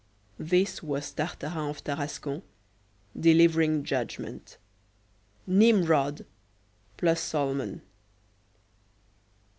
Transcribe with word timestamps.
This 0.39 0.81
was 0.81 1.11
Tartarin 1.13 1.69
of 1.69 1.83
Tarascon 1.83 2.41
delivering 3.19 3.83
judgement 3.83 4.57
Nimrod 5.45 6.25
plus 6.97 7.21
Solomon. 7.21 7.83